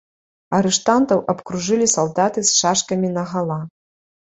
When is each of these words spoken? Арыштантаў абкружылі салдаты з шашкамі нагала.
Арыштантаў 0.59 1.21
абкружылі 1.35 1.93
салдаты 1.95 2.39
з 2.49 2.59
шашкамі 2.59 3.17
нагала. 3.23 3.65